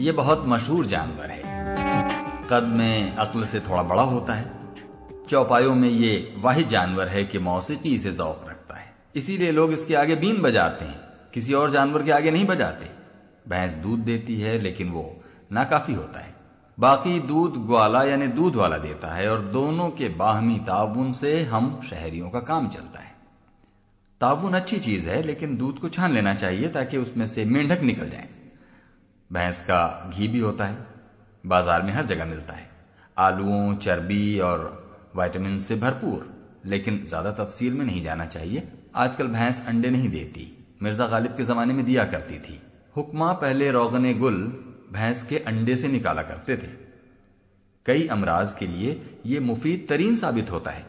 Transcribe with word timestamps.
ये 0.00 0.12
बहुत 0.12 0.42
मशहूर 0.46 0.86
जानवर 0.86 1.30
है। 1.30 1.42
कद 2.50 2.62
में 2.62 3.16
अक्ल 3.16 3.44
से 3.44 3.60
थोड़ा 3.60 3.82
बड़ा 3.82 4.02
होता 4.02 4.34
है। 4.34 4.52
चौपायों 5.28 5.74
में 5.74 5.88
ये 5.88 6.34
वाहिद 6.38 6.68
जानवर 6.68 7.08
है 7.08 7.24
कि 7.24 7.38
मौसीकी 7.38 7.94
इसे 7.94 8.12
जौक 8.12 8.46
रखता 8.48 8.74
है। 8.74 8.94
इसीलिए 9.14 9.52
लोग 9.52 9.72
इसके 9.72 9.94
आगे 9.94 10.16
बीन 10.16 10.42
बजाते 10.42 10.84
हैं। 10.84 11.00
किसी 11.34 11.52
और 11.52 11.70
जानवर 11.70 12.02
के 12.02 12.10
आगे 12.10 12.30
नहीं 12.30 12.46
बजाते। 12.46 12.90
भैंस 13.48 13.72
दूध 13.74 13.98
देती 13.98 14.40
है, 14.40 14.58
लेकिन 14.58 14.88
वो 14.88 15.20
नाकाफी 15.52 15.94
होता 15.94 16.20
है। 16.20 16.34
बाकी 16.80 17.20
दूध 17.20 17.66
ग्वाला 17.66 18.02
यानी 18.02 18.26
दूध 18.26 18.56
वाला 18.56 18.78
देता 18.78 19.14
है 19.14 19.32
और 19.32 19.38
दोनों 19.38 19.90
के 19.90 20.08
बाहमी 20.08 20.58
ताउन 20.58 21.12
से 21.12 21.42
हम 21.42 21.80
शहरियों 21.90 22.30
का 22.30 22.40
काम 22.40 22.68
चलता 22.68 23.00
है। 23.00 23.14
ताउन 24.20 24.54
अच्छी 24.54 24.78
चीज़ 24.78 25.08
है, 25.08 25.22
लेकिन 25.22 25.56
दूध 25.56 25.78
को 25.78 25.88
छान 25.88 26.12
लेना 26.12 26.34
चाहिए 26.34 26.68
ताकि 26.68 26.96
उसमें 26.96 27.26
से 27.26 27.44
मेंढक 27.44 27.80
निकल 27.80 28.10
जाए। 28.10 28.28
भैंस 29.30 29.60
का 29.60 30.12
घी 30.16 30.28
भी 30.28 30.38
होता 30.38 30.64
है, 30.64 30.86
बाज़ार 31.44 31.82
में 31.82 31.92
हर 31.92 32.06
जगह 32.06 32.24
मिलता 32.24 32.54
है। 32.54 32.68
आलुओं, 33.16 33.74
चर्बी 33.76 34.38
और 34.40 35.12
वाइटामिन 35.16 35.58
से 35.58 35.76
भरपूर, 35.76 36.28
लेकिन 36.66 37.04
ज़्यादा 37.08 37.32
तफसील 37.34 37.74
में 37.74 37.84
नहीं 37.86 38.02
जाना 38.02 38.26
चाहिए। 38.26 38.68
आजकल 38.94 39.28
भैंस 39.28 39.64
अंडे 39.68 39.90
नहीं 39.90 40.08
देती, 40.08 40.46
मिर्ज़ा 40.82 41.06
गालिब 41.06 41.36
के 41.36 41.44
जमाने 41.44 41.74
में 41.74 41.84
दिया 41.84 42.04
करती 42.04 42.38
थी। 42.38 42.60
हुक्मा 42.96 43.32
पहले 43.32 43.70
रोगन 43.70 44.12
गुल 44.18 44.42
भैंस 44.92 45.22
के 45.22 45.38
अंडे 45.38 45.76
से 45.76 45.88
निकाला 45.88 46.22
करते 46.22 46.56
थे। 46.56 46.68
कई 47.86 48.06
अमराज 48.08 48.52
के 48.52 48.66
लिए 48.66 49.00
यह 49.26 49.40
मुफीद 49.40 49.86
तरीन 49.88 50.16
साबित 50.16 50.50
होता 50.50 50.70
है। 50.70 50.84